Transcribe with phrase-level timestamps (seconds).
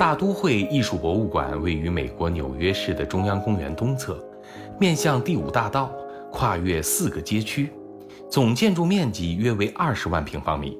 [0.00, 4.18] 大都会艺术博物馆位于美国纽约市的中央公园东侧，
[4.78, 5.92] 面向第五大道，
[6.32, 7.70] 跨越四个街区，
[8.30, 10.78] 总建筑面积约为二十万平方米。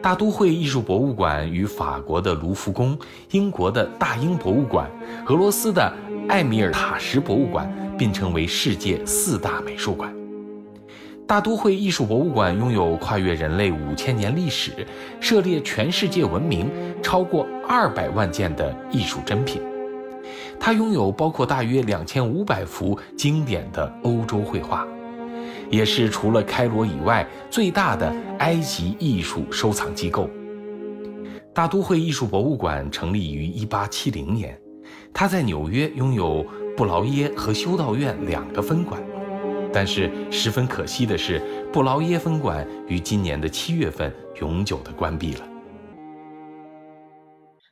[0.00, 2.96] 大都会艺术博物馆与法国的卢浮宫、
[3.32, 4.88] 英国的大英博物馆、
[5.26, 5.92] 俄罗斯的
[6.28, 10.14] 艾米尔塔什博物馆并称为世界四大美术馆。
[11.26, 14.86] 大都会艺术博物馆拥有跨越人类五千年历史、
[15.20, 16.70] 涉猎全世界文明
[17.02, 19.62] 超过二百万件的艺术珍品。
[20.60, 24.86] 它拥有包括大约两千五百幅经典的欧洲绘画，
[25.70, 30.28] 也是除了开罗以外最大的埃及艺术收藏机构。
[31.54, 34.58] 大都会艺术博物馆成立于一八七零年，
[35.12, 36.44] 它在纽约拥有
[36.76, 39.00] 布劳耶和修道院两个分馆。
[39.74, 41.40] 但是十分可惜的是，
[41.72, 45.48] 布劳耶分馆于今年的七月份永久的关闭了。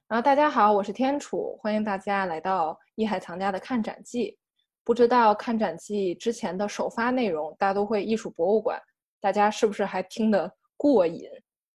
[0.08, 4.36] 然后大家好，我是天楚，欢迎大家来到艺海藏家的看展记。
[4.82, 8.82] 不知道看展记之前的首发内容，大都会艺术博物馆，
[9.20, 11.28] 大家是不是还听得过瘾？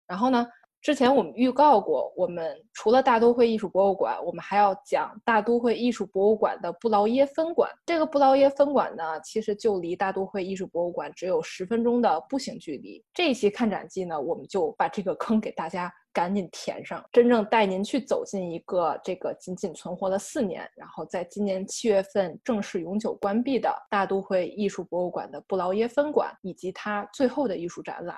[0.08, 0.48] 然后呢？
[0.84, 7.72] 之前我们预告过，我们除了大都会艺术博物馆，我们还要讲大都会艺术博物馆的布劳耶分馆。
[7.86, 13.02] 这个布劳耶分馆呢，其实就离大都会艺术博物馆只有十分钟的步行距离。
[13.14, 28.18] 这一期看展记呢，我们就把这个坑给大家赶紧填上，真正带您去走进一个这个仅仅存活了四年，然后在今年七月份正式永久关闭的大都会艺术博物馆的布劳耶分馆以及它最后的艺术展览。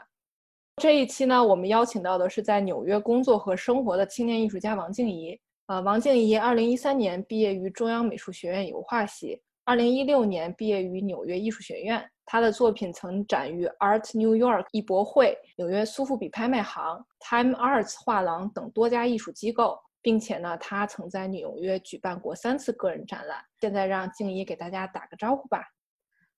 [0.82, 5.40] 这一期呢，我们邀请到的是在纽约工作和生活的青年艺术家王静怡。
[5.68, 12.04] 呃，王静怡二零一三年毕业于中央美术学院油画系，二零一六年毕业于纽约艺术学院。
[12.26, 23.40] 她的作品曾展于 Art New York 艺博会、纽约苏富比拍卖行、Time Arts 画廊等多家艺术机构，并且呢，她曾在纽约举办过三次个人展览。
[23.62, 25.64] 现在让静怡给大家打个招呼吧。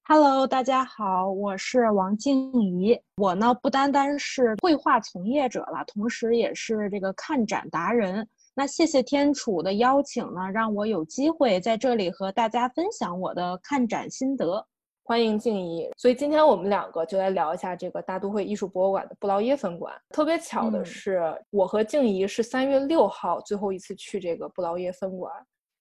[0.10, 2.98] Hello，大家好，我是王静怡。
[3.18, 8.26] 我呢不单单是绘画从业者了，同时也是这个看展达人。
[8.56, 14.66] 那谢谢天楚的邀请呢，让我有机会在这里和大家分享我的看展心得。
[15.04, 15.90] 欢迎静怡。
[15.98, 19.94] 所以今天我们两个就来聊一下这个大都会艺术博物馆的布劳耶分馆。
[20.12, 25.30] 特别巧的是，我和静怡是三月六号最后一次去这个布劳耶分馆。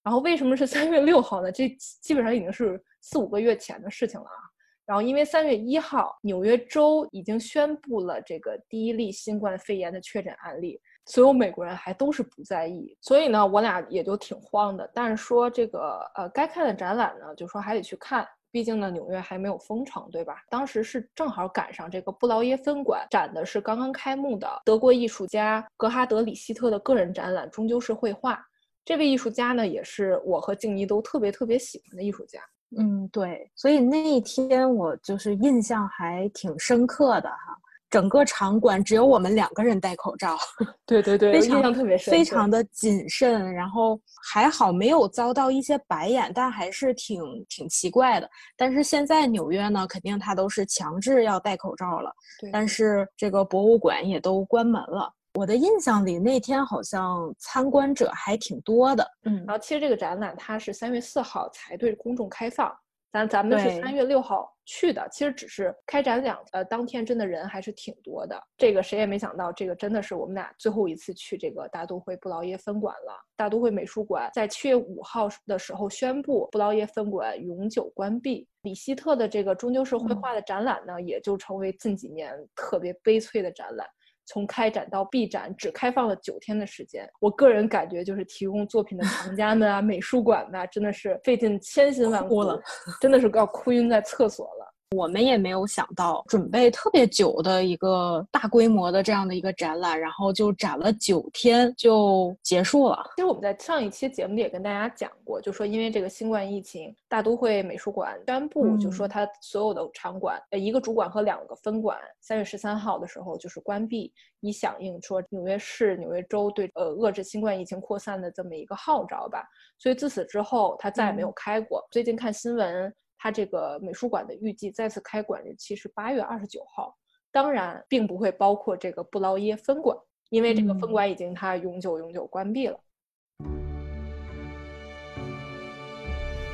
[0.03, 1.49] 然后为什么是三月六号呢？
[1.49, 1.69] 这
[2.01, 2.83] 基本上已经是。
[3.09, 4.43] 四五个月前的事情了啊，
[4.85, 14.89] 然后因为三月一号纽约州已经宣布了这个第一例新冠肺炎的确诊案例，所有美国人还都是不在意，所以呢，我俩也就挺慌的。
[14.93, 20.43] 但是说这个呃该看的展览呢，就说还得去看，毕竟呢纽约还没有封城，对吧？
[20.49, 28.45] 当时是正好赶上这个布劳耶分馆展的是刚刚开幕的德国艺术家格哈德里希特的个人展览，终究是绘画。
[28.83, 32.41] 这位艺术家呢，也是我和静怡都特别特别喜欢的艺术家。
[32.75, 37.57] 嗯，对，所以那一天我就是印象还挺深刻的哈。
[37.89, 40.35] 整个场馆只有我们两个人戴口罩，
[40.85, 43.53] 对对对，印象特别深，非常的谨慎。
[43.53, 43.97] 然后
[44.29, 48.29] 还好没有遭到一些白眼，但还是挺挺奇怪的。
[48.57, 52.11] 但是现在纽约呢，肯定它都是强制要戴口罩了，
[52.51, 55.09] 但是这个博物馆也都关门了。
[55.37, 59.07] 我的印象里，那天好像参观者还挺多的。
[59.25, 62.75] 嗯，然后其实这个展览它是三月四号才对公众开放，
[63.13, 68.35] 咱咱们是三月六号去的，其实只是开展两呃当天真的人还是挺多的。
[68.57, 73.13] 这个谁也没想到，这个真的是我们俩最后一次去这个大都会布劳耶分馆了。
[73.35, 78.47] 大都会美术馆在七月五号的时候宣布布劳耶分馆永久关闭。
[78.63, 83.87] 李希特的这个终究是绘画的展览呢，也就成为近几年特别悲催的展览。
[84.27, 92.61] 从开展到闭展只开放了九天的时间，我个人感觉就是提供作品的藏家们啊、 美术馆呐，真的是费尽千辛万苦了，
[93.01, 94.56] 真的是要哭晕在厕所了。
[94.95, 103.03] 我们也没有想到，准备特别久的一个大规模的这样的一个展览，然后就展了九天就结束了。
[103.17, 119.43] 其实我们在上一期节目里也跟大家讲过，就说因为这个新冠疫情，大都会美术馆宣布，就说它所有的场馆，呃，一个主馆和两个分馆，三月十三号的时候就是关闭，以响应说纽约市、纽约州对呃遏制新冠疫情扩散的这么一个号召吧。
[119.77, 121.85] 所以自此之后，它再也没有开过。
[121.91, 122.93] 最近看新闻。
[123.27, 126.95] 它这个美术馆的预计再次开馆日期是八月二十九号，
[127.29, 129.97] 当然并不会包括这个布劳耶分馆，
[130.29, 132.79] 因为这个分馆已经它永久永久关闭了。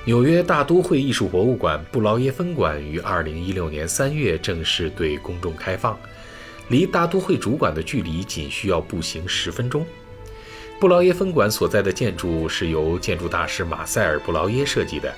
[0.08, 5.96] 纽约大都会艺术博物馆布劳耶分馆于二零一六年三月正式对公众开放，
[6.72, 9.86] 离大都会主馆的距离仅需要步行十分钟。
[10.80, 15.14] 布劳耶分馆所在的建筑是由建筑大师马塞尔·布劳耶设计的，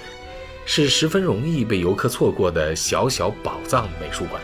[0.65, 4.41] 是十分容易被游客错过的小小宝藏美术馆。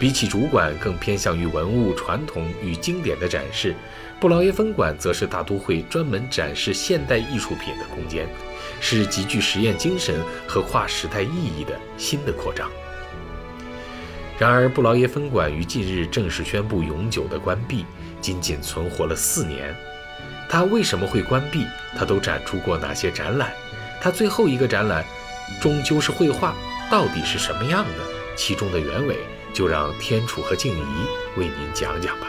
[0.00, 3.74] 比起主馆更偏向于文物传统与经典的展示，
[4.18, 8.26] 布劳耶分馆则是大都会专门展示现代艺术品的空间，
[8.80, 12.68] 是极具实验精神和跨时代意义的新的扩张。
[14.36, 17.86] 然而，布劳耶分馆于近日正式宣布永久的关闭，
[18.20, 19.72] 仅仅存活了四年。
[20.48, 21.64] 它为什么会关闭？
[21.96, 23.52] 它都展出过哪些展览？
[24.04, 25.02] 它最后一个展览
[25.62, 26.54] 终究是绘画，
[26.90, 27.94] 到底是什么样的？
[28.36, 29.16] 其中的原委？
[29.54, 31.06] 就让天楚和静怡
[31.38, 32.26] 为您讲讲吧。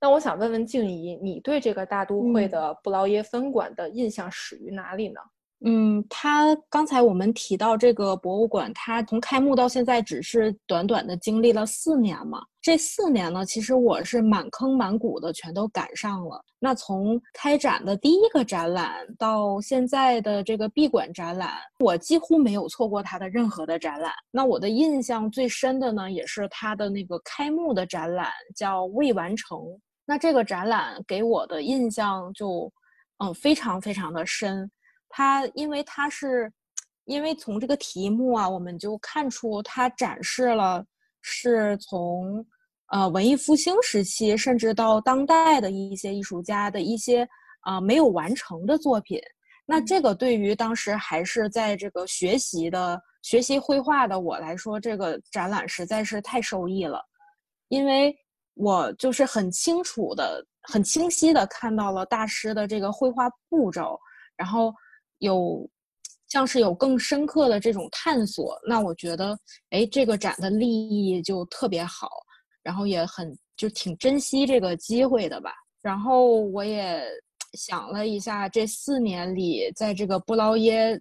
[0.00, 5.20] 那我想问问静怡，你对这个大都会的布劳耶分馆的印象始于哪里呢？
[5.20, 5.33] 嗯，
[5.66, 12.42] 嗯它刚才我们提到这个博物馆，它从开幕到现在只是短短的经历了四年嘛。
[12.60, 16.42] 这四年呢，其实我是满坑满谷的全都赶上了。
[16.58, 24.12] 那从开展的第一个展览到现在的这个闭馆展览，我几乎没有错过它的任何的展览。
[24.30, 29.58] 那我的印象最深的呢，也是它的那个开幕的展览，叫未完成。
[30.06, 32.70] 那这个展览给我的印象就，
[33.18, 34.70] 嗯，非常非常的深。
[35.08, 36.52] 它因为它是，
[37.04, 40.84] 因为从这个题目啊，我们就看出它展示了
[41.22, 42.44] 是从
[42.88, 47.28] 呃文艺复兴时期，甚至到当代的一些艺术家的一些
[47.60, 49.20] 啊没有完成的作品。
[49.66, 57.00] 那这个对于当时还是在这个学习的学习绘画的我来说，这个展览实在是太受益了，
[57.68, 58.12] 因为
[58.54, 63.96] 我就是很清楚的、很清晰的看到了大师的这个绘画步骤，
[64.36, 64.74] 然后。
[65.24, 65.68] 有
[66.28, 69.36] 像是有更深刻的这种探索，那我觉得，
[69.70, 72.08] 哎，这个展的立意就特别好，
[72.62, 75.52] 然后也很就挺珍惜这个机会的吧。
[75.82, 77.02] 然后我也
[77.52, 81.00] 想了一下，这四年里在这个布劳耶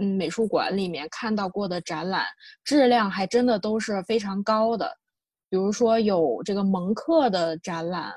[0.00, 2.26] 嗯美术馆里面看到过的展览，
[2.64, 4.90] 质量还真的都是非常高的。
[5.50, 8.12] 比如说有这个蒙克的展览，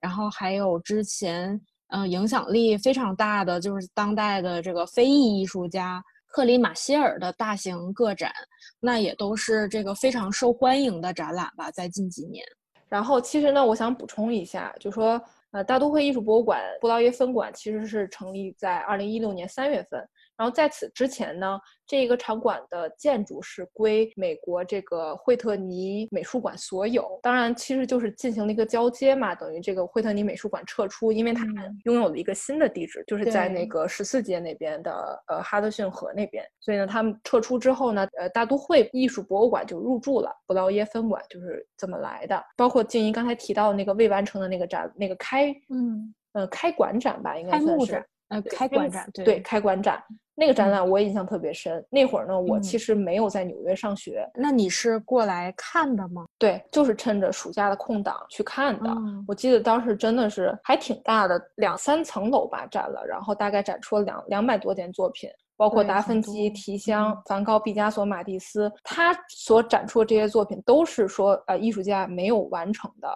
[0.00, 1.60] 然后还有之前。
[1.96, 8.32] 嗯，影响力非常大的就是当代的这个非裔艺术家克里马歇尔的大型个展，
[8.80, 12.44] 那也都是这个非常受欢迎的展览吧，在近几年。
[12.88, 20.04] 然后，其实呢，我想补充一下，就说呃，大都会艺术博物馆布劳耶分馆其实是成立在二零一六年三月份。
[20.36, 27.18] 然后在此之前呢，这一个场馆的建筑是归美国这个惠特尼美术馆所有。
[27.22, 36.44] 当然，其实就是进行了一个交接嘛，等于这个惠特尼美术馆撤出，因为他们拥有了一个新的地址，就是在那个十四街那边的呃哈德逊河那边。
[36.60, 42.42] 所以呢，他们撤出之后呢，呃，大都会艺术博物馆就入驻了布劳耶分馆，就是这么来的。
[42.56, 48.04] 包括静怡刚才提到那个未完成的那个展，那个开嗯呃开馆展吧，应该算是。
[48.28, 50.02] 呃，开馆展对，开馆展
[50.34, 51.84] 那个展览我也印象特别深。
[51.90, 54.28] 那会儿呢，我其实没有在纽约上学。
[54.34, 56.24] 那你是过来看的吗？
[56.38, 58.90] 对，就是趁着暑假的空档去看的。
[59.28, 73.08] 我记得当时真的是还挺大的，两三层楼吧展了，然后大概展出了两两百多件作品，包括达芬奇、提香、梵高、毕加索、马蒂斯，他所展出的这些作品都是说呃艺术家没有完成的。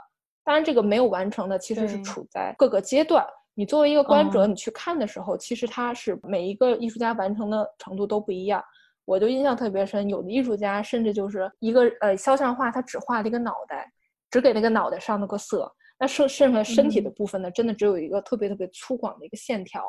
[0.45, 3.27] 当然，这个没有完成的其实是处在各个阶段。
[3.59, 8.62] 你作为一个观者，你去看的时候，其实它是每一个艺术家完成的程度都不一样。
[9.05, 13.91] 我就印象特别深，有的艺术家甚至就是一个呃肖像画，他只画了一个脑袋，
[14.31, 19.83] 只给那个脑袋上了个色，那剩剩下身体的部分呢，真的只有一个特别特别粗犷的一个线条。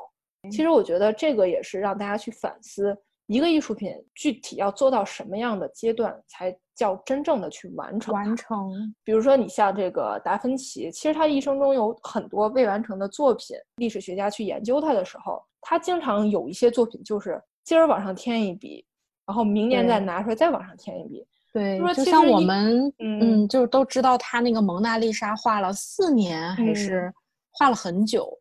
[0.52, 2.98] 其实我觉得这个也是让大家去反思。
[3.30, 8.12] 一个艺术品具体要做到什么样的阶段才叫真正的去完成？
[8.12, 8.72] 完成。
[9.04, 13.56] 比如说，你像这个达芬奇，其实他一生中有很多未完成的作品。
[13.76, 18.84] 历史学家去研究他的时候，他经常有一些作品就是今儿往上添一笔，
[19.28, 21.24] 然后明年再拿出来再往上添一笔。
[21.54, 27.14] 对，就像我们嗯，就是都知道他那个蒙娜丽莎画了四年还是
[27.52, 28.36] 画了很久。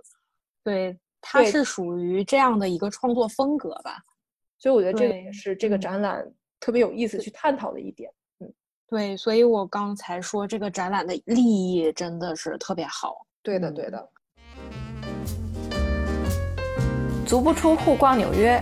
[0.65, 3.99] 对，他是属于这样的一个创作风格吧。
[4.59, 6.27] 所以我觉得这个也是这个展览
[6.59, 8.11] 特别有意思去探讨的一点。
[8.41, 8.53] 嗯，
[8.89, 13.25] 对，所以我刚才说这个展览的利益真的是特别好。
[13.43, 14.11] 对的，对的。
[17.25, 18.61] 足不出户逛纽约，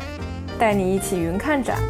[0.59, 1.81] 带你一起云看展。